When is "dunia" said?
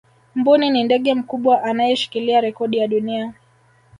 2.87-3.33